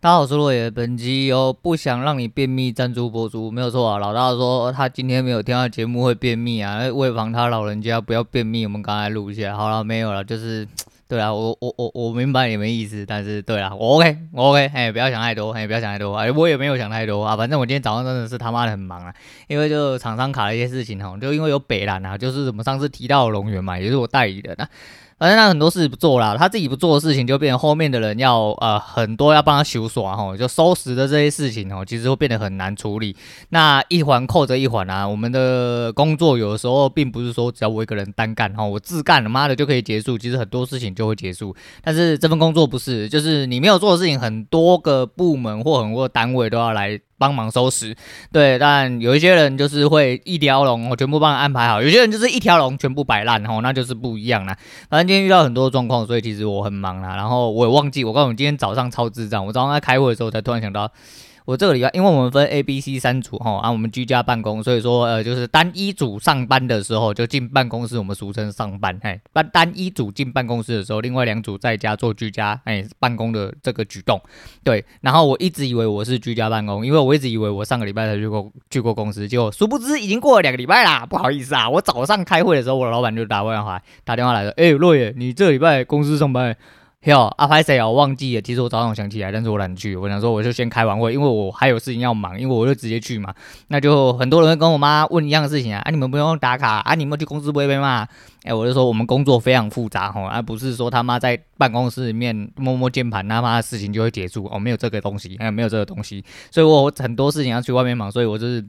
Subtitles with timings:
[0.00, 0.70] 大家好，我是洛野。
[0.70, 3.98] 本期由不想让你便秘赞助播出，没有错啊。
[3.98, 9.56] 老大说他今天没有听到节目会便秘啊，为防他老人家不要便秘，我们刚才录一下。
[9.56, 10.64] 好了，没有了，就是
[11.08, 17.36] 对啊，我我我我明白你们意思，但是对啊，我 OK，我 OK，哎，不要想太多，哎，不要想太多，哎，我也没有想太多啊。
[17.36, 19.12] 反正我今天早上真的是他妈的很忙啊，
[19.48, 24.68] 因为就厂商卡了一些事情哈，就因为有北兰啊，就是我们上次提到的龙源嘛，也是我代理的那。
[25.18, 33.16] 反正他很多事不做啦，他自己不做的事情就变成后面的人要呃很多要帮他修刷吼，就收拾的这些事情哦，其实会变得很难处理。
[33.48, 41.54] 那一环扣着一环啊，我们的工作有的时候并不是说只要我一个人单干哈，我自干他妈的就可以结束，其实很多事情就会结束。
[41.82, 47.00] 但是这份工作不是，就是你没有做的事情，很多个部门或很多个单位都要来。
[47.18, 47.94] 帮忙收拾，
[48.32, 54.56] 对，但有一些人就是会一条龙，我全部帮你安排好；有些人就是一条龙全部摆烂，吼，那就是不一样啦。
[54.88, 57.16] 反正今天遇到很多状况，所以其实我很忙啦。
[57.16, 60.90] 然后我也忘记，我告诉你，今天早上超智障，我早上在开会的时候才突然想到。
[61.48, 74.20] 我这个礼拜，因为我们分 A、B、C 三组哈，啊，我们居家办公，所以说呃，就是单一组上班的时候就进办公室，我们俗称上班，嘿，单单一组进办公室的时候，另外两组在家做居家哎办公的这个举动，
[74.62, 74.84] 对。
[75.00, 86.54] 然后我一直以为我是居家办公，因为我一直以为我上个礼拜才去过去过公司，结果殊不知已经过了两个礼拜啦，不好意思啊，我早上开会的时候，我老板就打电话打电话来了，哎，洛野，你这礼拜公司上班？
[87.04, 87.86] 哟，阿拍谁啊？
[87.86, 88.42] 我忘记了。
[88.42, 89.94] 其实我早上想起来，但是我懒得去。
[89.94, 93.32] 我想说，我就先开完会，因为我还有事情要忙，因为我就直接去嘛。
[93.68, 96.94] 那就很多人跟我妈问一样的事情啊，啊，你们不用打卡啊？
[96.96, 98.06] 你们去公司不会被骂？
[98.42, 106.24] 哎，我就说我们工作非常复杂吼，而不是说他妈在办公室里面摸摸键盘，他妈的事情就会结束哦，没有这个东西，哎，没有这个东西。
[106.50, 108.66] 所以我很多事情要去外面忙，所以我就是。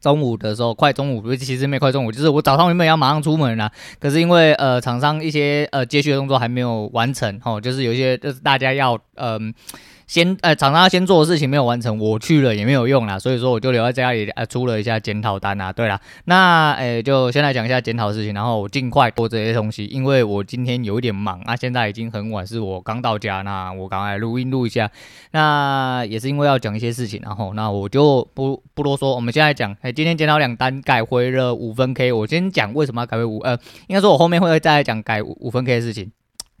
[0.00, 9.52] 中午的时候，快中午，其实没快中午，就是我早上原本要马上出门啦，可是因为呃厂商一些呃接续的动作还没有完成，哦，就是有一些就是大家要嗯。
[10.08, 15.70] 先呃，厂商先做的事情没有完成，我去了也没有用啦，所以说我就留在家里呃，出了一下检讨单啊。
[15.70, 24.90] 对啦，那诶、就先来讲一下检讨事情，然后我尽快做这些东西，因为我今天有一点忙啊，现在已经很晚，是我刚到家，那我赶快录音录一下。
[25.32, 33.52] 那也是因为要讲一些事情，然后那我就不不多说，我们现在讲，哎、今天检讨两单改回了五分 K，我先讲为什么要改回五，呃，
[33.88, 36.10] 应该说我后面会再来讲改五分 K 的事情。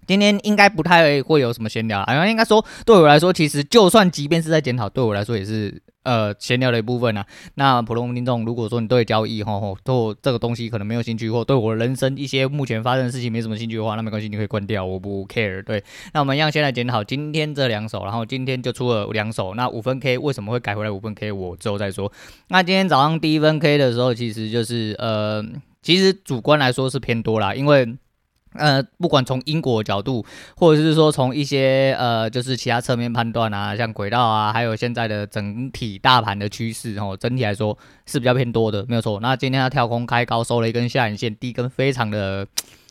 [0.08, 7.26] 今天应该不太会有什么闲聊，好像应该说对我来说，其实就算即便是在检讨，对我来说也是呃闲聊的一部分啊。
[7.56, 15.62] 那普通听众，如果说你对交易吼吼做这个东西可能没有兴趣，或对我人生一些目前发生的事情没什么兴趣的话，那没关系，你可以关掉，我不 care。
[15.62, 19.54] 对，那我们一样先来检讨今天这两手，然后今天就出了两手。
[19.54, 21.30] 那五分 K 为什么会改回来五分 K？
[21.30, 22.10] 我之后再说。
[22.48, 25.44] 那今天早上第一分 K 的时候，其实就是呃，
[25.82, 27.94] 其实主观来说是偏多啦，因为。
[28.58, 30.24] 呃，不管从因果角度，
[30.56, 39.20] 或者是说从一些呃，就是其他侧面判断啊，像轨道啊，还有现在的整体大盘的趋势哦，整体来说是比较偏多的，没有错。
[39.20, 42.46] 那今天它跳空开高收了一根下影线，第一根非常的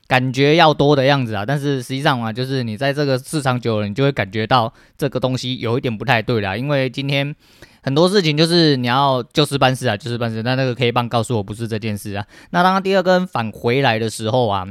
[0.08, 7.36] 感觉要多的样子啊，但是实际上啊，就是你在这个市场久了，你就会感觉到这个东西有一点不太对啦，因为今天
[7.84, 10.42] 很多事情就是你要就事办事啊，就事办事。
[10.44, 12.26] 那那个 K 棒告诉我不是这件事啊。
[12.52, 14.68] 那当第二根返回来的时候啊。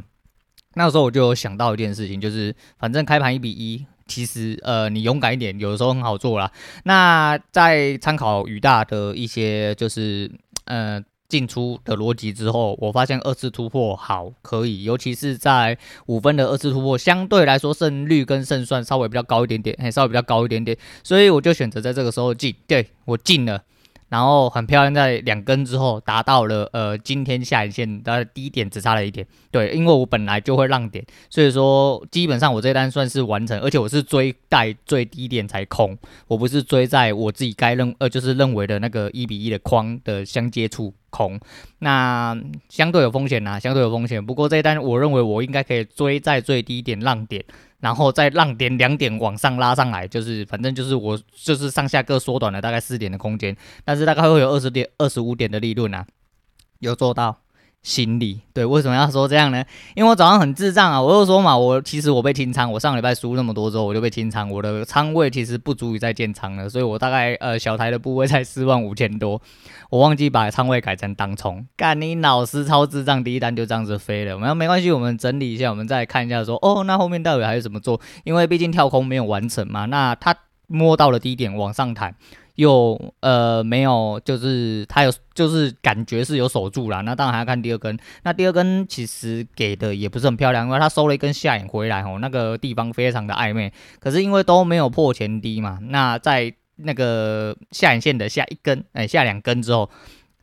[0.76, 6.52] 那时候我就有想到一件事情，就是反正开盘一比一，其实呃你勇敢一点，有的时候很好做啦。
[6.84, 10.30] 那在参考宇大的一些就是
[10.66, 15.76] 呃进出的逻辑之后，我发现二次突破好可以，尤其是在
[16.06, 23.62] 五分的二次突破，相对来说胜率跟胜算稍微比较高一点点，嘿，稍微比较高一点点，所以我就选择在这个时候进，对，我进了。
[24.08, 29.26] 然后很漂亮，在两根之后达到了呃今天下影线的低点，只差了一点。
[29.50, 35.96] 对，因为我本来就会让点，所以说基本上我这单算是完成，而且我是追在最低点才空，
[36.28, 41.40] 我不是追在我自己该认呃就是认为的那个一比一的框的相接处空，
[41.80, 42.36] 那
[42.68, 44.24] 相对有风险呐，相对有风险。
[44.24, 47.44] 不过这一单我认为我应该可以追在最低点让点。
[47.86, 56.04] 然后再让点两点往上拉上来，就是反正就是我就是上下各缩短了大概四点的空间，但是大概会有二十点、二十五点的利润啊，
[56.80, 57.38] 有做到。
[57.86, 59.64] 心理对，为什么要说这样呢？
[59.94, 69.40] 因为我早上很智障啊，我就说嘛，我其实我被清仓，我上礼拜输那么多之后，我就被清仓，我的仓位其实不足以再建仓了，所以我大概呃小台的部位才四万五千多，
[69.88, 74.34] 我忘记把仓位改成当冲，干你老师超智障，第一单就这样子飞了。
[74.34, 78.00] 我们没关系，我们整理一下，我们再看一下说，哦，那后面到底还有什么做？
[78.24, 80.34] 因为毕竟跳空没有完成嘛，那它
[80.66, 82.16] 摸到了低点往上弹。
[82.56, 87.00] 又呃没有，就是他有就是感觉是有守住了。
[87.02, 87.96] 那当然还要看第二根。
[88.24, 93.72] 那第二根其实给的也不是很漂亮，因为他收了一根下影回来哦，那个地方非常的暧昧。
[94.00, 99.88] 可是因为都没有破前低嘛，那在那个下影线的下一根，哎下两根之后，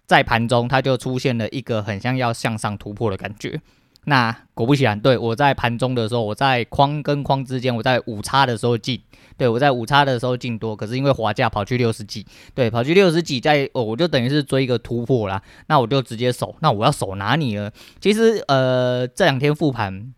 [0.05, 3.59] 在盘中它就出现了一个很像要向上突破的感觉。
[4.05, 9.01] 那果不其然，对，我在盘中的时候，我在框跟框之间，我在五叉的时候进，
[9.37, 17.71] 对，我在五叉的时候进多，可是因为滑价跑去六十几，对，跑去六十几，在哦，我就等于是追一个突破啦，那我就直接守，那我要守哪里呢？
[18.01, 20.13] 其实呃这两天复盘，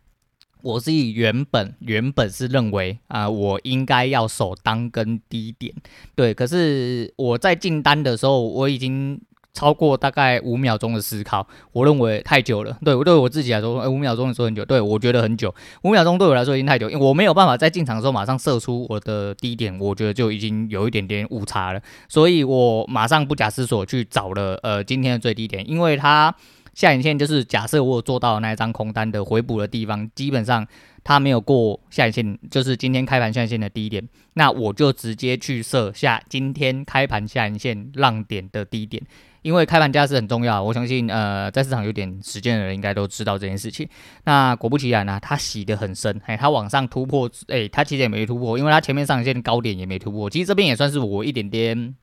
[0.64, 5.74] 我是以原本原本是认为啊、我应该要守当根低点，
[6.16, 9.22] 对，可是我在进单的时候，我已经。
[9.56, 12.78] 超过大概五秒钟的思考，我认为太久了。
[12.84, 15.56] 对我对我自己来说，哎，五秒钟说很久，对我觉得很久。
[15.84, 21.82] 五秒钟对我来说已经太久，因为我没有办法在进场的时候马上射出我的低点，我觉得就已经有一点点误差了。
[22.10, 26.36] 所以我马上不假思索去找了呃今天的最低点，因为它
[26.74, 30.68] 下影线就是假设我有做到那一张空单的回补的地方，基本上
[31.06, 39.02] 它没有过下影线，就是今天开盘下影线的低点，那我就直接去设下今天开盘下影线浪点的低点。
[39.46, 43.88] 因为开盘价是很重要，我相信，呃，在市场有点时间的人应该都知道这件事情。
[44.24, 50.28] 那果不其然呢、它洗得很深，哎，它往上突破，哎，它其实也没突破，因为它前面上线高点也没突破。
[50.32, 51.96] 其实这边也算是我一点点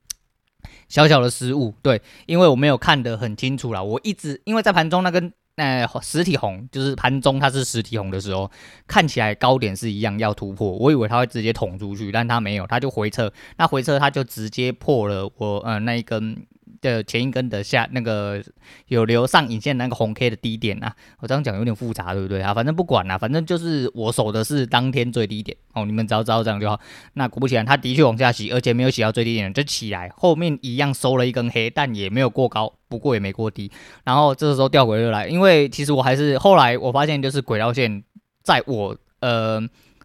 [0.88, 3.82] 小小的失误，对，因为我没有看得很清楚啦。
[3.82, 8.48] 我一直因为在盘中那根，呃，实体红，就是盘中它是实体红的时候，
[8.86, 13.32] 看起来高点是一样要突破，我以为它会直接捅出去，但它没有，它就回撤。
[13.56, 16.46] 那回撤它就直接破了我，呃，那一根。
[16.80, 18.42] 的前一根的下那个
[18.88, 22.54] 有留上影线那个红 K 的低点啊，我这样讲有点复杂，对不对啊？
[22.54, 26.80] 反正不管了，反正就是我守的是当天最低点哦，你们只要知道这样就好。
[27.14, 33.70] 那果不其然，它的确往下洗，而且没有洗到最低点就起来，后面一样收了一根黑，但也没有过高，不过也没过低。
[34.04, 38.02] 然后这时候掉回又来，因为其实我还是后来我发现就是轨道线
[38.42, 39.62] 在我呃。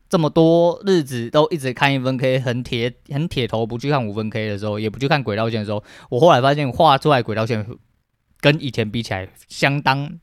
[0.09, 7.65] 这么多日子都一直看一分 K，很铁很铁头，不去看五分 K 的时候，也不去看轨道线的时候，我后来发现画出来轨道线
[8.39, 10.19] 跟以前比起来相当。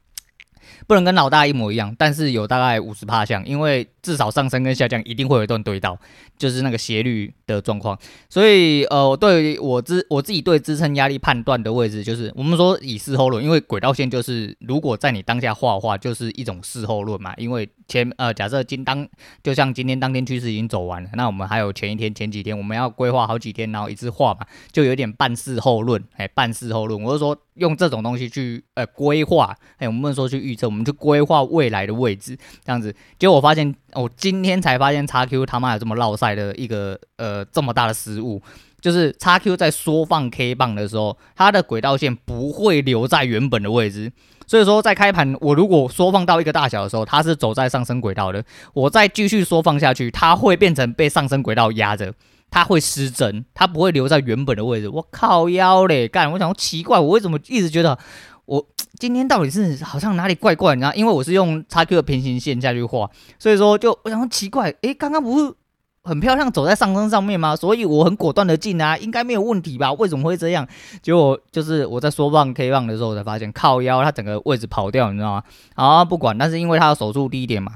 [0.87, 5.99] 不能跟老大一模一样，但是有大概五十趴像，因为至少上升跟下降一定会有一段对到，
[6.37, 7.99] 就是那个斜率的状况。
[8.29, 17.33] 所以呃，对我自我自己对支撑压力判断的位置，就是我们说以事后论，因为轨道线就是如果在你当下画的话，就是一种事后论嘛。
[17.37, 19.07] 因为前呃假设今当
[19.43, 24.41] 就像今天当天趋势已经走完了，那我们还有前一天前几天我们要规划好几天，然后一次画嘛，
[24.73, 27.37] 就有点半事后论，哎，半事后论，我是说。
[27.55, 32.95] 用这种东西去呃规划，哎，我们不能说去预测，我们去规划未来的位置，这样子。
[33.19, 38.43] 结果我发现，我、今天才发现，XQ 他妈有这么落赛的一个呃这么大的失误，
[38.81, 44.13] 就是 XQ 在缩放 K 棒的时候，它的轨道线不会留在原本的位置。
[44.47, 48.45] 所以说，在开盘我如果缩放到一个大小的时候，它是走在上升轨道的，
[48.75, 52.13] 我再继续缩放下去，它会变成被上升轨道压着。
[52.51, 54.89] 它会失真，它不会留在原本的位置。
[54.89, 56.31] 我靠腰嘞，干！
[56.31, 57.99] 我想奇怪，我为什么一直觉得
[58.47, 58.67] 我
[58.99, 60.75] 今天到底是好像哪里怪怪？
[60.75, 65.55] 你知道，因为我是用叉 Q 的平行线下去画，所以说就我想奇怪，诶，刚刚不是
[66.03, 67.57] 很漂亮走在上升上面吗？
[67.57, 69.93] 所以我很果断的进啊，应该没有问题吧？
[69.95, 70.69] 为什么会这样？
[71.03, 75.43] 结果就是我在说放 K 棒的时候，才发现靠腰，它整个位置跑掉，你知道吗？
[75.75, 77.73] 啊，不管，但是因为它要守住低一点嘛。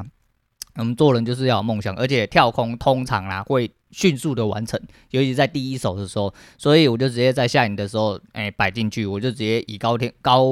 [0.77, 4.81] 我们做人就是要有梦想，而且跳空通常啦会迅速的完成，
[5.11, 10.47] 尤其在第一手的时候，所以我就直接在下影的时候，哎摆进去，我就直接以高天高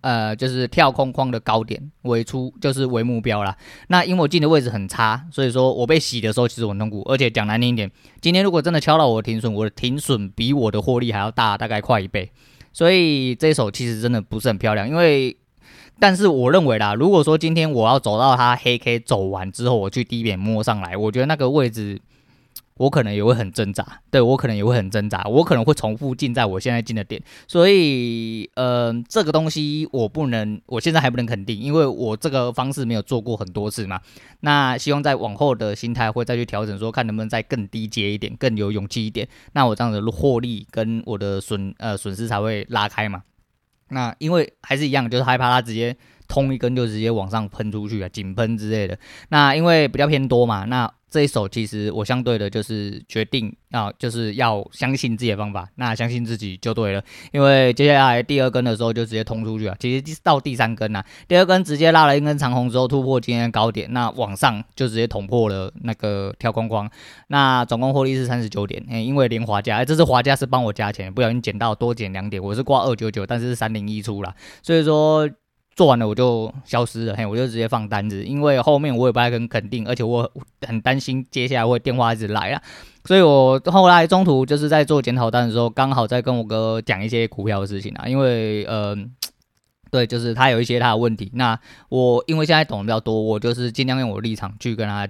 [0.00, 3.56] 呃就是跳空框的高点为出，就是为目标啦。
[3.88, 12.30] 那因为我进的位置很差，所以说我被洗的时候其实我很痛苦，而且讲难听一点，今天如果真的敲到我的停损，我的停损比我的获利还要大，大概快一倍，
[12.72, 15.36] 所以这一手其实真的不是很漂亮，因为。
[16.02, 22.00] 但是我认为啦，如果说今天我要走到它黑 K 走完之后，我去低点摸上来，我觉得那个位置
[22.80, 34.00] 我可能也会很挣扎，对，我可能也会很挣扎，我可能会重复进在我现在进的点，所以呃，这个东西我不能，我现在还不能肯定，因为我这个方式没有做过很多次嘛。
[34.40, 43.24] 那希望在往后的心态会再去调整，说看能不能再更低阶一点，更有勇气一点，那我这样子获利跟我的损呃损失才会拉开嘛。
[43.90, 45.94] 那因为还是一样，就是害怕它直接
[46.30, 48.96] 通一根就直接往上喷出去啊，井喷之类的。
[49.30, 57.02] 那因为比较偏多嘛，那这一手其实我相对的就是决定啊，就是要相信自己的方法，那相信自己就对了。
[57.32, 66.88] 因为接下来第二根的时候就直接通出去了，其实到第三根呐、啊，第二根直接拉了一根长红之后突破今天的高点，那往上就直接捅破了那个跳框框，
[67.26, 74.32] 那总共获利是三十九点，因为连滑价，哎，这次滑价是帮我加钱，不小心减到多减两点，我是挂二九九，但是是三零一出了，
[74.62, 75.28] 所以说。
[75.80, 82.62] 做完了我就消失了，嘿，我就直接放单子，因为后面我也不太很肯定，而且我很担心接下来会电话一直来啊，
[83.06, 88.94] 所以我后来中途就是在做检讨单的时候，刚好在跟我哥讲一些股票的事情啊，因为呃，
[89.90, 91.58] 对，就是他有一些他的问题，那
[91.88, 95.08] 我因为现在懂得比较多，我就是尽量用我的立场去跟他。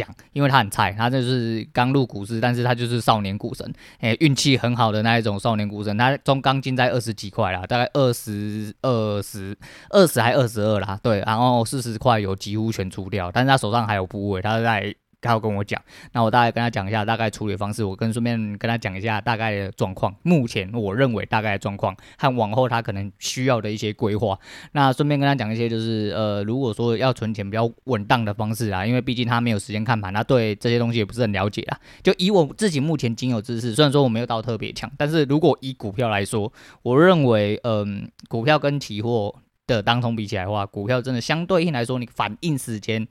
[0.00, 5.96] 讲，因为他很菜，他就是刚入股市，但是他就是少年股神，哎、运气很好的那一种少年股神。
[5.96, 9.56] 他中钢筋在二十几块啦，大概二十二十
[9.90, 14.94] 二十还二十二啦，对，然后四十块有几乎全出掉，但是他手上还有部位，他在。
[15.26, 20.14] 他要跟我讲，那我大概跟他讲一下大概处理方式，我跟顺便跟他讲一下大概的状况。
[20.22, 24.38] 目前我认为大概的状况和往后他可能需要的一些规划。
[24.72, 31.78] 那顺便跟他讲一些，就是呃，如果说要存钱比较稳当的方式啊，因为毕竟他没有时间看盘，他对这些东西也不是很了解啊。
[32.02, 36.52] 就以我自己目前仅有知识，虽然说我没有到特别强，但是如果以股票来说，
[36.82, 39.34] 我认为嗯、股票跟期货
[39.66, 43.06] 的当冲比起来的话，股票真的相对应来说，你反应时间。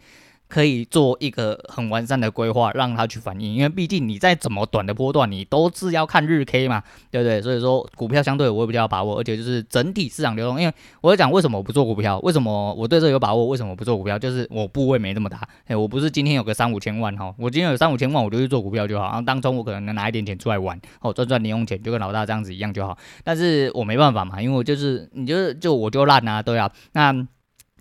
[0.55, 6.81] 可以做一个很完善的规划，让它去反应，因为毕竟你再怎么短的波段，你都是要看日 K 嘛，
[7.12, 7.41] 对不对？
[7.41, 10.57] 所以说股票相对我也比较把握，而且就是整体市场流动。
[10.57, 15.41] 因为我在讲为什么我不做股票，为什么我对这有把握，为什么不做股票，就是我部位没那么大。
[15.65, 19.07] 哎，我不是今天有个三五千万哈，我今天有三五千万，我就去做股票就好。
[19.07, 22.97] 然后当中我可能能拿一点钱出来玩，哦，赚赚零用钱，就跟老大这样子一样就好。
[23.25, 27.27] 但是我没办法嘛，因为我就是你就是就我就烂啊，对啊，那。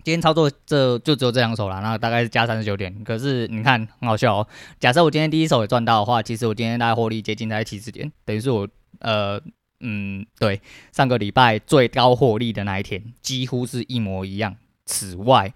[0.04, 3.02] 今天操作这就只有这两手了，那大概是加三十九点。
[3.02, 4.46] 可是你看很好笑哦。
[4.78, 8.68] 假设我今天第一手也赚到的话，其实我今天大概获利接近在七十点，等于是我
[8.98, 9.40] 呃
[9.80, 10.60] 嗯对
[10.92, 14.54] 上个礼拜最高获利的那一天几乎是一模一样。
[14.84, 15.54] 此外，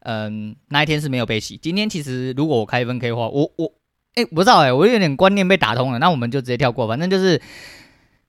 [0.00, 1.56] 嗯那一天是没有被洗。
[1.56, 3.72] 今天其实如果我开分 K 的话，我我
[4.16, 6.00] 哎不知道哎，我有点观念被打通了。
[6.00, 7.40] 那我们就直接跳过，反正就是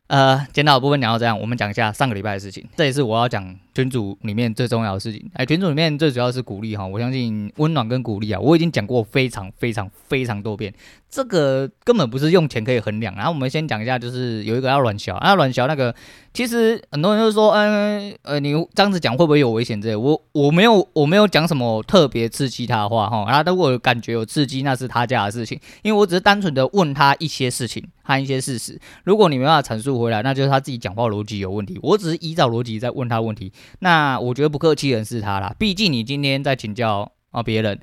[0.08, 2.68] 呃检讨的部分讲到这样，我们讲一下上个礼拜的事情。
[2.76, 3.58] 这也是我要讲。
[3.75, 10.74] 群组里面最重要的事情，哎，群组里面最主要是鼓励哈，我相信温暖跟鼓励啊，我已经讲过非常非常非常多遍，
[11.10, 13.13] 这个根本不是用钱可以衡量。
[13.15, 15.94] 然后我们先讲一下，就是有一个要软小，啊，软小那个，
[16.34, 19.96] 其实很多人就说，嗯呃，你这样子讲会不会有危险之类？
[19.96, 33.51] 我我没有我没有讲什么特别刺激他的话哈，然后如果感觉有刺激，那是他家的事情，因为我只是单纯的问他一些事情和一些事实，如果你没办法阐述回来，那就是他自己讲话逻辑有问题，我只是依照逻辑在问他问题。
[33.80, 37.80] 那我觉得不客气的是他啦，毕竟你今天在请教啊别人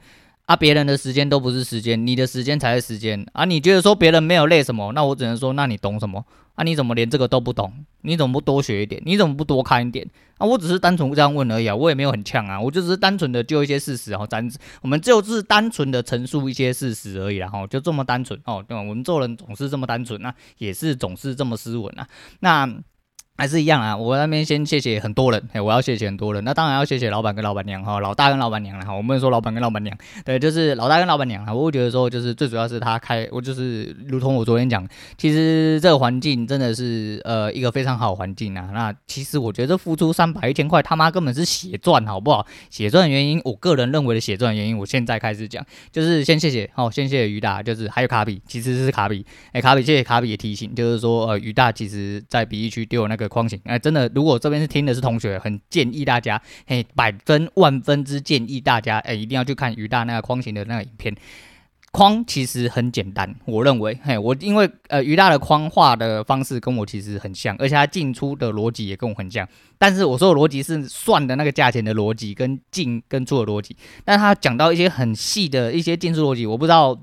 [0.47, 3.45] 啊，别人的时间都不是时间，你的时间才是时间啊。
[3.45, 4.93] 你觉得说别人没有累什么？
[4.93, 6.25] 那我只能说，那你懂什么
[6.57, 6.65] 啊？
[6.65, 7.73] 你怎么连这个都不懂？
[8.01, 9.01] 你怎么不多学一点？
[9.07, 10.05] 你怎么不多看一点
[10.39, 10.47] 啊？
[10.47, 14.47] 我只是单纯这样问而已啊，我也没有很呛啊，我就只是单纯的就一些事实哦，咱
[14.83, 18.83] 我们就是单纯的陈述一些事实而已啦，哈，就这么单纯哦，对吧？
[18.83, 22.07] 我们做人总是这么单纯啊，也是总是这么斯文啊，
[22.41, 22.69] 那。
[23.35, 34.87] 还是一样啊，我那边先谢谢很多人，嘿，我要谢谢很多人，那当然要谢谢老板跟老板娘哈，老大跟老板娘了哈，我们说老板跟老板娘，对，就是老大跟老板娘啊，我会觉得说就是最主要是他开，我就是如同我昨天讲，
[35.17, 42.47] 其实这个环境真的是呃一个非常好环境啊，那其实我觉得付出三百一千块他妈根本是血赚，好不好？
[42.71, 53.22] 血赚原因，我个人认为的血赚原因，我现在开始讲，就是先谢谢，好，先谢谢于大，就是还有卡比，其实是卡比，哎，卡比谢谢卡比的提醒，就是说呃于大其实在比喻区丢那个。
[53.23, 61.17] 的框型，哎，真的，如果这边是听的是同学，很建议大家，嘿，百分万分之建议大家，哎，一定要去看于大那个框型的那个影片。
[61.93, 69.47] 框其实很简单，我认为，嘿，我因为呃于大的框画的方式跟我其实很像，而且他进出的逻辑也跟我很像。
[69.79, 76.99] 但是我说的逻辑是算的那个价钱的逻辑跟进跟出的逻辑，但他讲到一些很细的一些进出逻辑，我不知道。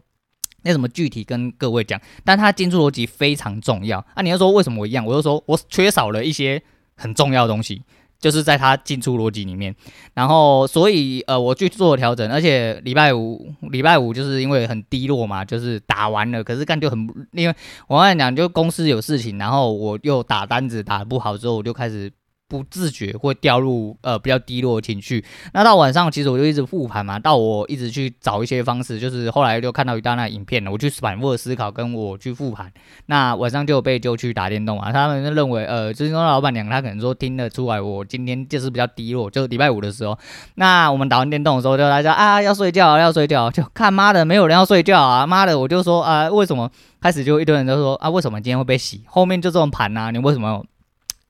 [0.64, 2.00] 那怎么具体跟各位讲？
[2.24, 4.22] 但它进出逻辑非常重要啊！
[4.22, 5.06] 你要说为什么我一样？
[5.06, 6.62] 我就说我缺少了一些
[6.96, 7.82] 很重要的东西，
[8.20, 9.74] 就是在它进出逻辑里面。
[10.14, 17.00] 然后所以呃，我去做调整，而且礼拜五礼拜五就是因为很低落嘛，就是打完了，可是干就很
[17.32, 17.56] 因为
[17.88, 22.12] 我跟你讲，就公司有事情，然后我又打单子打不好之后，我就开始
[22.50, 25.24] 不自觉会掉入呃比较低落的情绪。
[25.54, 32.70] 那到晚上，其实我就一直复盘嘛，到我一直去找一些方式，就是后来就看到一大那影片了，我去反复的思考，跟我去复盘。
[33.06, 40.18] 那晚上就被揪去打电动啊，他们认为呃，就是说老板娘她可能说听得出来我今天就是比较低落，就礼拜五的时候，
[40.56, 50.66] 那我们打完电动的时候就大家啊要睡觉要睡觉，就看妈的没有人要睡觉啊，妈的我就说啊为什么开始就一堆人都说啊为什么今天会被洗，后面就这种盘啊，你为什么？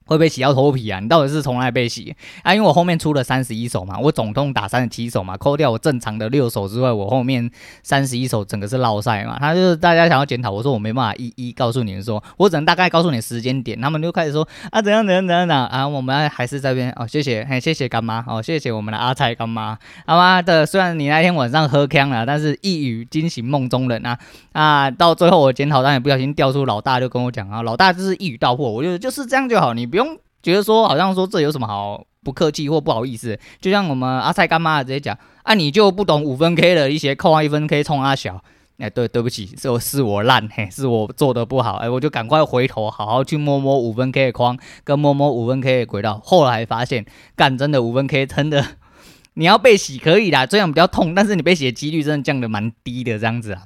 [0.09, 0.99] 会被洗到头皮啊！
[0.99, 2.53] 你到底是从来被洗啊？
[2.53, 7.49] 因为我后面出了三十一手嘛，我总共打三十七手嘛，扣掉我正常的六手之外，我后面
[7.83, 9.37] 三十一手整个是落赛嘛。
[9.39, 13.79] 他就是大家想要检讨，我说我没办法一一告诉你们说，我只能大概告诉你时间点。
[13.79, 19.77] 他们就开始说啊怎样怎样怎样怎样啊，我们还是这边哦，谢谢，嘿，谢谢干妈哦，谢谢我们的阿菜干妈。
[20.07, 24.17] 他妈的，虽然你那天晚上喝锵了，但是一语惊醒梦中人啊
[24.53, 24.89] 啊！
[24.89, 30.17] 到最后我检讨单也不小心掉出老大就跟我讲啊，老大就是一语道破，我觉得就是这样就好，你不用。
[30.41, 38.41] 觉得说好像说这有什么好不客气或不好意思，就像我们阿菜干妈直接讲啊，你就不懂五分 K 的一些扣啊一分 K 冲阿小，
[38.77, 48.65] 哎、对对不起，是我是我烂嘿，是我做的不好，哎、我就赶快回头好好去摸摸五分 K 的框，跟摸摸五分 K 的轨道，后来发现干真的五分 K 真的
[49.33, 53.63] 你要被洗可以啦，这样比较痛，但是你被洗的几率真的降的蛮低的这样子啊。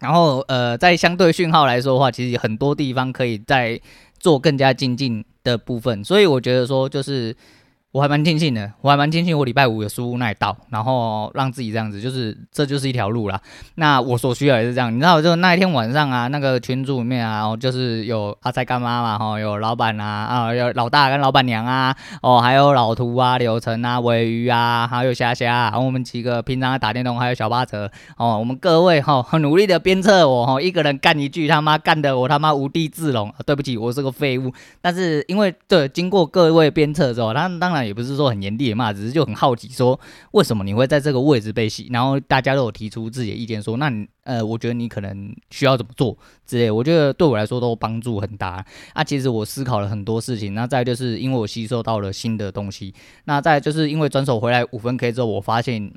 [0.00, 3.80] 然后呃，在相对讯号来说的话，其实很多地方可以再
[4.18, 7.34] 做更加精进的部分，所以我觉得说就是。
[7.92, 13.38] 我还蛮庆幸的，我还蛮庆幸我礼拜五有输那一道，然后让自己这样子，就是这就是一条路啦。
[13.74, 34.50] 那我所需要也是这样，你知道，就那一天晚上啊，那个群组里面啊，哦，就是有阿菜干妈嘛，哈，有老板啊，啊，有老大跟老板娘啊，哦，还有老图啊、刘成啊、尾鱼啊，还有虾虾，然后我们几个平常打电动，还有小八折，哦，我们各位哈，很努力的鞭策我，哈，一个人干一句他妈干的我他妈无地自容，对不起，我是个废物。
[34.80, 37.81] 但是因为对经过各位鞭策之后，他当然。
[37.84, 39.98] 也不是说很严厉的骂，只是就很好奇，说
[40.32, 41.88] 为什么你会在这个位置被洗？
[41.90, 46.70] 然后大家都有提出自己的意见，说那你呃，我觉得你可能需要怎么做之类。
[46.70, 49.02] 我觉得对我来说都帮助很大啊。
[49.02, 55.92] 其实我思考了很多事情，那再就是因为我吸收到了新的东西，那再就是因为转手回来五分 K 之后，我发现。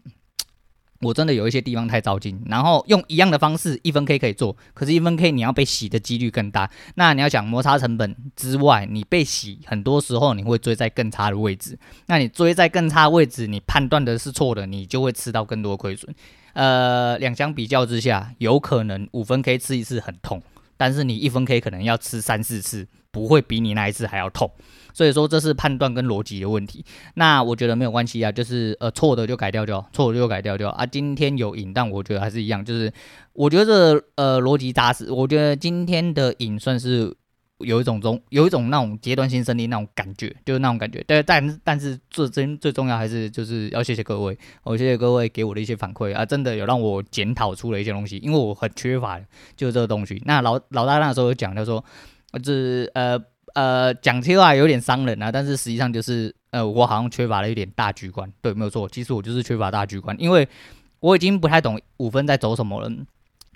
[1.01, 6.69] 我真的有一些地方太糟心，然后用一样的方式，一分 K 可以做，可是一分 K 你要被洗的几率更大。
[6.95, 11.77] 那你要讲摩擦成本之外，你被洗很多时候你会追在更差的位置。
[12.07, 16.15] 那你追在更差位置，你判断的是错的，你就会吃到更多亏损。
[16.53, 20.41] 呃，两相比较之下，有可能五分 K 吃一次很痛，
[20.77, 24.49] 但是你一分 K 可能要吃三四次，不会比你那一次还要痛。
[24.95, 26.85] 所以说这是判断跟逻辑的问题，
[27.15, 30.85] 那我觉得没有关系啊，就是呃错的就改掉就好，错的就改掉就好啊。
[30.85, 32.89] 今天有赢，但我觉得还是一样，就是
[33.33, 37.13] 我觉得呃逻辑扎实，我觉得今天的赢算是
[37.57, 41.03] 有一种中有一种那种阶段性胜利那种感觉，就是那种感觉。
[41.05, 49.19] 但，但但是最真最重要还是就是要谢谢各位，我谢谢各位给我的一些反馈啊，真的有让我检讨出了一些东西，因为我很缺乏
[49.57, 50.23] 就是这个东西。
[50.25, 51.83] 那老老大那时候讲，他说
[52.41, 53.21] 就是呃。
[53.55, 58.29] 呃，讲起来有点伤人啊，但是实际上就是，呃，我好像缺乏了一点大局观。
[58.41, 60.45] 对，没有错，其实我就是缺乏大局观，因为
[60.99, 62.91] 我已经不太懂五分在走什么了，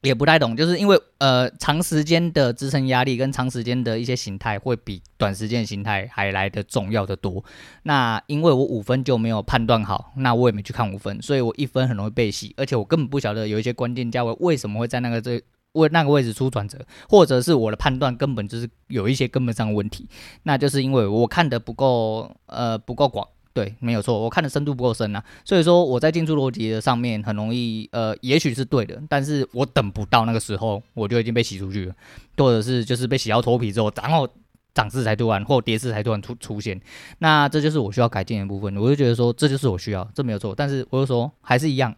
[0.01, 7.43] 也不太懂，就是因为呃，长时间的支撑压力跟长时间的一些形态会比短时间形态还来得重要的多。
[7.83, 15.41] 那因为我五分就没有判断好，那我也没去看五分，所以我一分很容易被洗，而且我根本不晓得有一些关键价位为什么会在那个这。
[15.73, 20.08] 为那个位置出转折，或者是我的判断根本就是有一些根本上的问题，
[20.43, 31.95] 那就是因为我看的不够呃不够广，对，没有错，我看的深度不够深啊，所以说我在进出逻辑的上面很容易呃，也许是对的，但是我等不到那个时候，我就已经被洗出去了，
[32.38, 34.27] 或者是就是被洗到脱皮之后，然后
[34.73, 36.82] 涨势才突然或跌势才突然出出现，
[37.19, 41.95] 那这就是我需要改进的部分，我就觉得说这就是我需要，这没有错，但是我就说还是一样。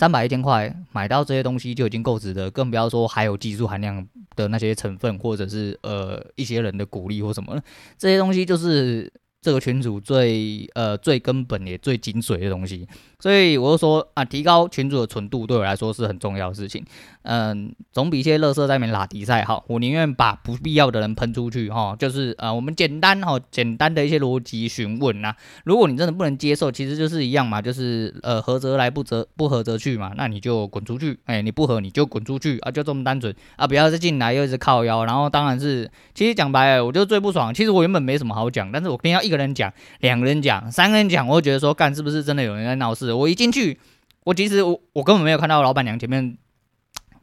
[0.00, 7.62] 三百一千块买到这些东西就已经够值得，更不要说还有技术含量的那些成分，或者是呃一些人的鼓励或什么，
[7.98, 12.88] 这些东西就是这个群主最呃最根本也最精髓的东西。
[13.20, 16.84] 所以我就说啊，提高群主的纯度对我来说是很重要的事情。
[17.22, 19.62] 嗯，总比一些垃圾在那边拉迪赛好。
[19.68, 21.94] 我宁愿把不必要的人喷出去哈。
[21.98, 25.34] 就是呃，我们简单哈，简单的一些逻辑询问呐。
[25.64, 30.12] 如果你真的不能接受，其实就是一样嘛，就是呃，合则来，不则不合则去嘛。
[30.16, 31.18] 那你就滚出去。
[31.26, 35.04] 哎，你不合你就滚出去啊，就这么单纯啊，不要再进来又一直靠腰。
[35.04, 37.52] 然后当然是，其实讲白了，我就最不爽。
[37.52, 43.09] 其实我原本没什么好讲，但是我偏要一个人讲，两个人讲，三个人讲，我会觉得说，干是不是真的有人在闹事？
[43.16, 43.78] 我一进去，
[44.24, 46.36] 我其实我我根本没有看到老板娘前面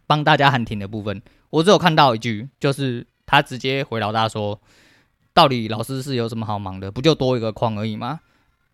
[0.06, 4.60] 帮大家喊停的部分，我只有看到一句，就是他直接回老大说
[5.34, 6.92] ：“到底老师是有什么好忙的？
[6.92, 8.20] 不就多一个框而已吗？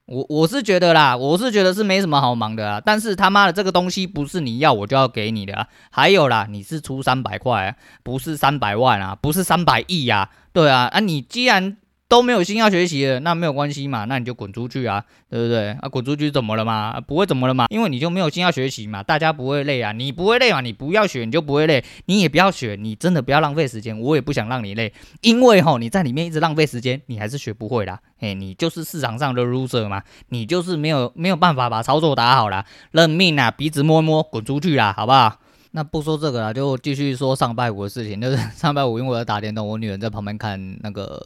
[0.06, 2.82] 我我是觉得啦，我是觉得是没什么好忙的啊。
[2.84, 5.68] 但是他妈的这个东西不是你要我就要给你的啊。
[5.92, 10.30] 还有啦，你是出三百块，不是三百万啊，不是三百亿呀。
[10.52, 11.78] 对啊，啊你既然。
[12.14, 15.72] 都没有心要学习了，那没有关系嘛，那你就滚出去啊，对不对？
[15.82, 17.02] 啊，滚出去怎么了嘛？
[17.08, 17.66] 不会怎么了嘛？
[17.72, 20.62] 因为你就没有心要学习嘛，大家不会累啊，你不会累嘛？
[20.62, 35.40] 你不要学，你就不会累，你也不要学，你真的不要浪费时间，我也不想让你累，因为吼你在里面一直浪费时间，你还是学不会啦，嘿，你就是市场上的 loser 嘛，你就是没有没有办法把操作打好啦，认命啊，鼻子摸一摸，滚出去啦，好不好？
[35.76, 38.22] 那不说这个了，就继续说上拜五的事情。
[38.22, 41.20] 就是 上拜五，因为我在打电动，我女人在旁边看那个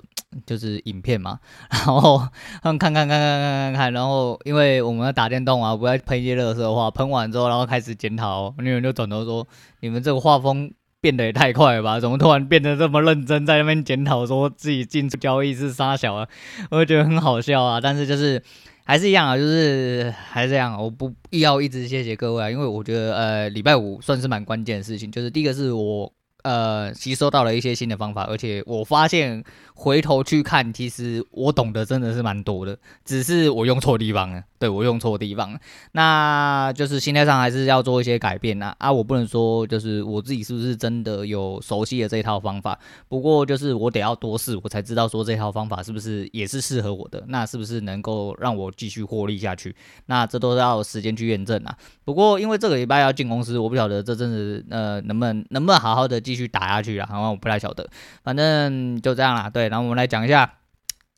[0.46, 1.38] 就是影片嘛，
[1.70, 2.26] 然后
[2.64, 9.46] 他们看看看看看看看，然后因为我们要打电动啊，不要喷一些热色的话，喷完之后，然后开始检讨，我女人就转头说
[9.82, 12.00] ：“你们这个画风变得也太快了吧？
[12.00, 16.26] 怎么突然变得这么认真，在那边检讨说自己进出交易是杀小啊？”
[16.72, 18.42] 我就觉得很好笑啊，但是就是。
[18.88, 26.12] 还是一样啊，就是还是这样，我不要一直谢谢各位啊，因为我觉得呃礼拜五算是蛮关键的事情，就是第一个是我。
[26.43, 29.43] 呃，吸收到了一些新的方法，而且我发现
[29.80, 34.44] 回头去看，其实我懂得真的是蛮多的，只是我用错地方了。
[34.60, 35.60] 对，我用错地方了，
[35.92, 38.76] 那就是心态上还是要做一些改变啊。
[38.80, 49.76] 啊，我不能说就是我自己是不是真的有熟悉的这套方法，不过就是我得要多试，我才知道说这套方法是不是也是适合我的，那是不是能够让我继续获利下去？
[50.08, 51.78] 那这都是要时间去验证啊。
[52.04, 56.48] 不过因为这个礼拜要进公司，我不晓得这阵子呃能不能能不能好好的继续。
[56.48, 57.86] 打下去啊，好像我不太晓得，
[58.24, 59.50] 反正就这样啦。
[59.50, 60.52] 对，然后我们来讲一下，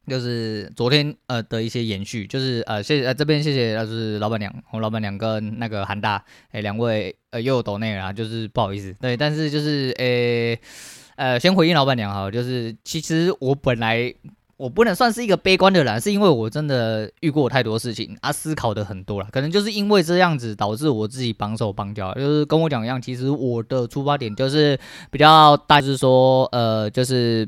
[0.08, 10.60] 就 是昨天呃的一些延续，就是呃谢谢呃这边谢谢，就是老板娘，我老板娘跟那个韩大，哎两位呃又有抖内啊，就是不好意思，对，但是就是诶
[11.16, 14.14] 呃先回应老板娘哈，就是其实我本来。
[14.60, 24.78] 我不能算是一个悲观的人，是因为我真的遇过太多事情啊，思考的很多了，可能就是因为这样子导致我自己绑手绑脚，就是跟我讲一样，其实我的出发点就是
[25.10, 27.48] 比较大，就是说，呃，就是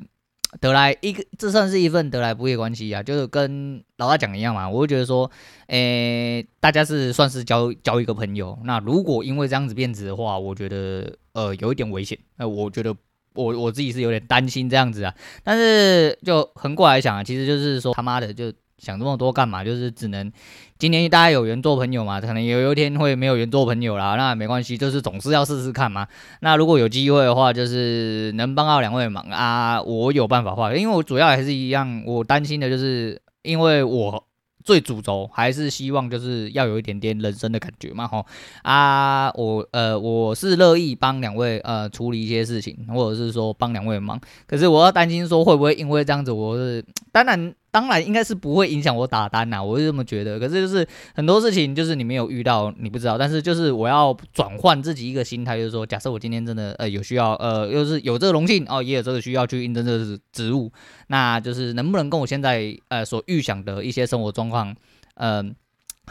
[0.60, 5.30] 得来一个，这算是一份得来不易的关系啊，就是跟老大讲一样嘛，我会觉得说，
[5.68, 12.96] 诶、大家是算是交交一个朋友，那如果因为这样子变质的话，我觉得呃有一点危险，那我觉得。
[13.34, 19.64] 我我自己是有点担心这样子啊，但是就横过来想啊，其实就是说他妈的就想这么多干嘛？
[19.64, 20.32] 就是只能
[20.80, 26.08] 今年大家有缘做朋友嘛，可能有有一天会没有缘做朋友啦，那没关系，就是总是要试试看嘛。
[26.42, 34.26] 那如果有机会的话，就是能帮到两位忙啊，我有办法话，因为我主要还是一样，我担心的就是因为我。
[34.64, 38.24] 最主轴还是希望就是要有一点点人生的感觉嘛，吼
[38.62, 47.56] 啊，我呃我是乐意帮两位呃处理一些事情，或者是说帮两位忙，可是我要担心说会不会因为这样子，我是 当然。
[47.72, 50.38] 当然应该是不会影响我打单呐，我是这么觉得。
[50.38, 53.18] 可是就是很多事情就是你没有遇到，你不知道。
[53.18, 60.72] 但是就是我要转换自己一个心态，就是说，假设我今天真的呃有需要，呃又是有这个荣幸哦，也有这个需要去应征这个职务，
[61.08, 64.76] 那就是能不能跟我现在呃所预想的一些生活状况，
[65.16, 65.56] 嗯、呃。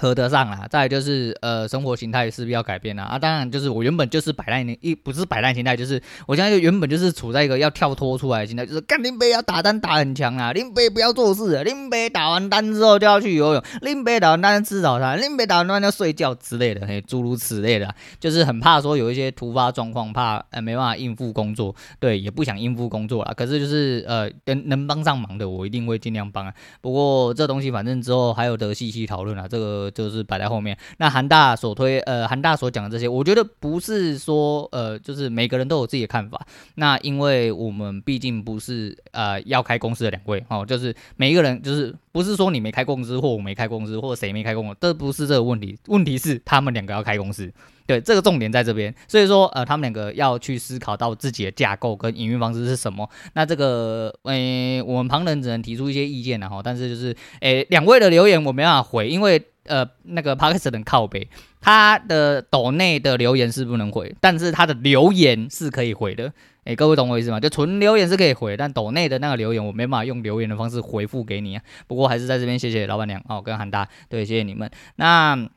[0.01, 3.19] 合得上啦，再就是呃，生活形态势必要改变啦啊！
[3.19, 23.35] 当然就是我原本就是摆烂，一不是摆烂心态，就是我现在就原本就是处在一个要跳脱出来的心态，就是干林北要打单打很强啊，林北不要做事，林北打完单之后就要去游泳，林北打完单吃早餐，林北打完单要睡觉之类的，嘿，诸如此类的，就是很怕说有一些突发状况，怕呃没办法应付工作，对，也不想应付工作啦。
[23.37, 26.55] 可是就是呃，能能帮上忙的，我一定会尽量帮啊。
[26.81, 29.90] 不过这东西反正之后还有得细细讨论啊，这个。
[29.91, 30.77] 就是摆在后面。
[30.99, 36.47] 那韩大所推，呃，韩大所讲的这些，我觉得不是说，呃，就是每个人都有自己的看法。
[36.77, 45.79] 那因为我们毕竟不是呃要开公司的两位哦，就是每一个人，就是不是说你没开公司或我没开公司或谁没开公司，这不是这个问题。
[45.87, 47.53] 问题是他们两个要开公司，
[47.87, 48.95] 对，这个重点在这边。
[49.07, 53.09] 所以说，呃，他们两个要去思考到自己的架构跟营运方式是什么。
[53.35, 59.43] 那这个，诶、呃，我们旁人只能提出一些意见然后，但是就是，诶、呃，两位的留言我没办法回，因为。
[59.65, 61.29] 呃，那个 Podcast 的靠北，
[61.61, 66.33] 他的抖内的留言是不能回，但是他的留言是可以回的。
[66.71, 67.41] 哎，各位懂我意思吗？
[67.41, 71.63] 就纯留言是可以回，但抖内的那个留言我没办法用留言的方式回复给你啊。
[71.89, 74.71] 不过还是在这边谢谢老板娘哦，跟韩大，对，谢谢你们。
[74.97, 75.49] 那。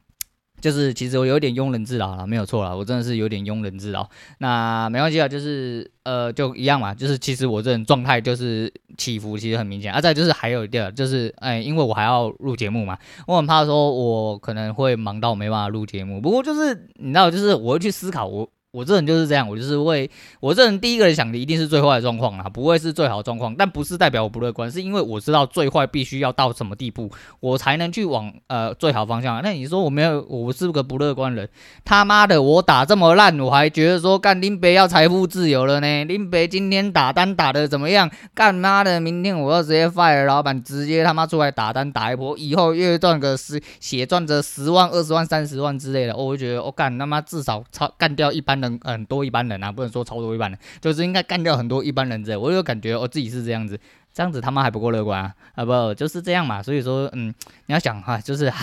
[0.62, 4.10] 就是其实我有点庸人自扰了，没有错了，我真的是有点庸人自扰。
[4.38, 6.95] 那没关系啊，就是呃，就一样嘛。
[6.95, 9.91] 就是其实我这种状态就是起伏其实很明显。
[9.91, 12.97] 啊，再就是还有一点，就是哎，因为我还要录节目嘛，
[13.28, 16.21] 我很怕说我可能会忙到没办法录节目。
[16.21, 18.49] 不过就是你知道，就是我会去思考我。
[18.73, 20.09] 我这人就是这样，我就是为
[20.39, 23.53] 我这人第一个人想的一定是最坏的状况啊，不会是最好的状况。
[23.55, 27.07] 但不是代表我不乐观，是因为我知道最坏必须要到什么地步，
[27.39, 29.43] 我才能去往呃最好方向。
[29.43, 31.47] 那你说我没有，我是个不乐观人？
[31.86, 36.05] 他妈的，我打这么烂，我还觉得说干林北要财富自由了呢？
[36.05, 38.09] 林北今天打单打的怎么样？
[38.33, 53.78] 干妈的，明天我要直接 fire 老板，直接他妈出来打单打一波，以后月赚个十，血赚着十万、二十万、三十万之类的，我就觉得我干他妈至少超干掉一般人很多一般人啊，不能说超多一般人，就是应该干掉很多一般人这，我就感觉我自己是这样子，
[54.13, 55.36] 这样子他妈还不够乐观啊？
[55.56, 56.63] 啊不，就是这样嘛。
[56.63, 57.34] 所以说，嗯，
[57.67, 58.58] 你要想哈，就是唉，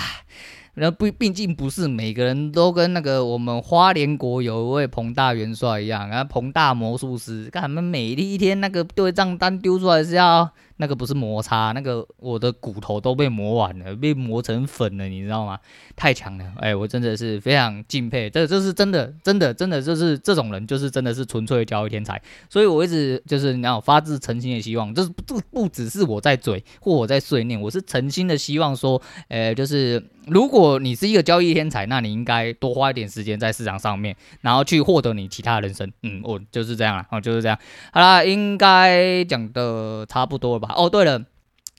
[0.75, 10.51] 那不毕竟不是每个人都跟那个我们花莲国有一位彭大元帅一样，然后彭大魔术师，干他们每一天那个对账单丢出来是要。
[10.81, 15.59] 那个不是摩擦，那个我的骨头都被磨完了，被磨成粉了，你知道吗？
[15.95, 22.21] 太强了，哎，我真的是非常敬佩，这这是真的，真的，真的就是这种人，就是真的是纯粹的交易天才。
[22.49, 35.93] 所以我一直就是你要发自诚心的希望，就是不不只是我在嘴或我在碎念，我是诚心的希望说，呃，就是如果你是一个交易天才，那你应该多花一点时间在市场上面，然后去获得你其他的人生。
[36.03, 37.59] 嗯，我就是这样了，哦，就是这样。
[37.93, 40.70] 好啦，应该讲的差不多了吧？
[40.77, 41.25] 哦，对了，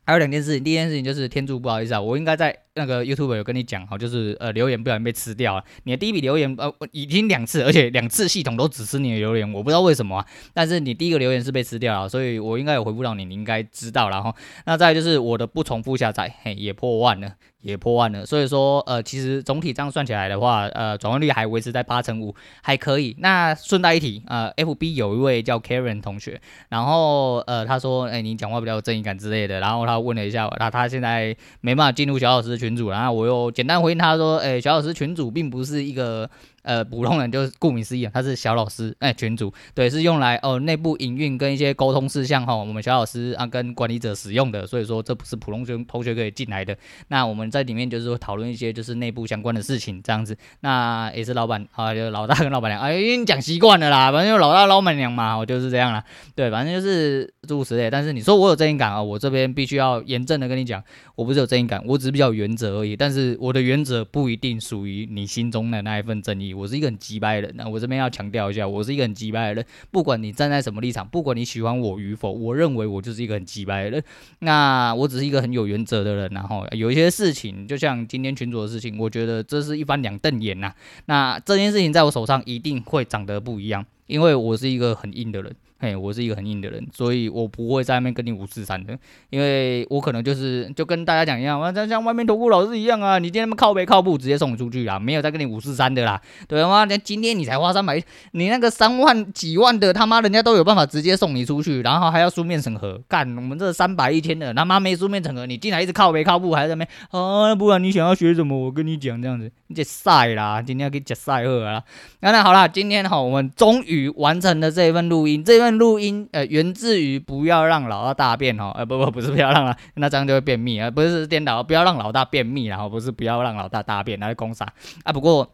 [0.06, 0.64] 还有两件事情。
[0.64, 5.64] 第一件事情就是天柱，不好意思啊，我应该在那个 YouTube 有跟你讲哈，就是呃留言不小心被吃掉了。
[5.84, 10.26] 你的第一笔留言呃已经两次，而且两次系统都只吃你的留言，我不知道为什么啊。
[10.54, 14.34] 但是你第一个留言是被吃掉了，所以我应该有回复到你，你应该知道了哈。
[14.66, 17.36] 那再就是我的不重复下载，嘿，也破万了。
[17.62, 23.16] 也破万了，所以说，呃，其实总体这样算起来的话，呃，转换率还维持在八成五，还可以。
[23.20, 36.30] 那顺带一提，呃，FB 有一位叫 Karen 同学，然后，呃，他说，哎，你讲话比较有正义感之类的，然后他问了一下，他他现在没办法进入小老师群组，然后我又简单回应他说，哎，小老师群组并不是一个。
[36.64, 46.78] 呃，普通人就是顾名思义啊，他是小老师，哎，群主，对，是用来哦内部营运跟一些沟通事项哈，我们小老师啊跟管理者使用的，所以说这不是普通学同学可以进来的。
[47.08, 50.38] 那我们在里面就是说讨论一些就是内部相关的事情这样子。
[50.60, 56.04] 那也是老板啊，就老大跟老板娘，哎，已经讲习惯了啦，反正就老大老板娘嘛，我就是这样啦。
[56.36, 57.90] 对，反正就是诸如此类。
[57.90, 60.84] 但是你说我有正义感啊，我这边必须要严正的跟你讲，
[61.16, 62.96] 我不是有正义感，我只是比较原则而已。
[62.96, 66.51] 但是我的原则不一定属于你心中的那一份正义。
[66.54, 69.66] 我是一个很鸡掰的人，那我这边要强调一下，我是一个很鸡掰的人。
[69.92, 74.04] 不管你站在什么立场，不管你喜欢我与否，我认为我就是一个很鸡掰的人。
[74.40, 80.74] 那我只是一个很有原则的人，然后有一些事情，就像今天群主的事情，我觉得这是一番两瞪眼呐。
[81.06, 85.56] 那这件事情在我手上一定会长得不一样，因为我是一个很硬的人。
[85.84, 88.96] 嘿，我是一个很硬的人，所以我不会在外面跟你五四三的，
[89.32, 96.84] 因为我可能就是就跟大家讲一样，我像像外面投顾老师一样啊，你今天他妈靠背靠步直接送出去啊，没有再跟你五四三的啦，对吗？
[96.84, 98.00] 那今天你才花三百，
[98.34, 108.56] 你那个三万几万的他妈人家都有办法直接送你出去，然后还要书面审核，干我们这三百一千的他妈没书面审核，你进来一直靠背靠步还在那边啊，不然你想要学什么？
[108.56, 111.84] 我跟你讲这样子，你这赛啦，今天要给你赛贺啊，
[112.20, 116.46] 那那好啦，今天哈我们终于完成了这一份录音，这份录音呃。
[116.52, 124.66] 源自于不要让老大大便哦，呃不不不是不要让了，那这样就会便秘啊，不是颠倒，不要让老大便秘，然后不是不要让老大大便，那是公啥
[125.04, 125.14] 啊？
[125.14, 125.50] 不过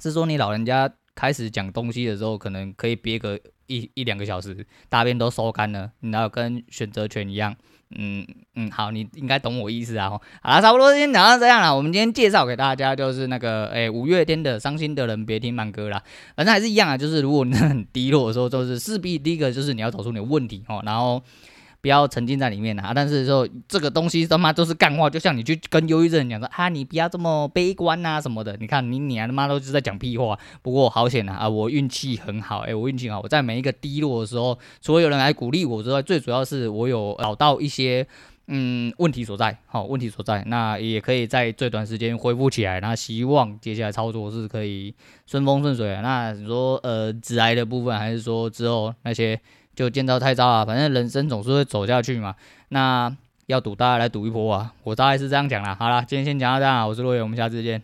[0.00, 7.54] 是说你老人家开始讲东西的时候，可能可以憋个一一两个小时，大便都收干了，然后跟选择权一样。
[7.94, 10.08] 嗯嗯，好，你应该懂我意思啊。
[10.08, 10.20] 好
[10.50, 11.76] 了，差不多先讲到这样了。
[11.76, 16.02] 我们今天介绍给大家就是那个，哎、五月天的《伤心的人别听慢歌》啦。
[16.34, 21.22] 反正还是一样啊，就是如果你很低落的时候，就是势必第一个就是你要找出你的问题哦，然后。
[21.82, 22.92] 不要沉浸在里面啊！
[22.94, 28.56] 但是说这个东西他妈都是干话，就像你去跟忧郁症讲说啊，你不要这么悲观啊什么的。
[28.60, 30.38] 你看你你他妈都是在讲屁话。
[30.62, 31.48] 不过好险啊啊！
[31.48, 33.18] 我运气很好，哎、我运气好。
[33.20, 38.06] 我在每一个低落的时候，除了有人来鼓励我之外，最主要是我有找到一些
[38.46, 42.78] 嗯问题所在，好问题所在，那也可以在最短时间恢复起来。
[42.78, 44.94] 那希望接下来操作是可以
[45.26, 45.98] 顺风顺水。
[46.00, 49.40] 那你说呃，致癌的部分，还是说之后那些？
[49.74, 52.34] 就见招拆招啊，反正人生总是会走下去嘛。
[52.68, 53.14] 那
[53.46, 54.72] 要赌，大家来赌一波啊！
[54.84, 55.76] 我大概是这样讲啦。
[55.78, 57.82] 好啦，今天先讲到这样，我是罗伟，我们下次见。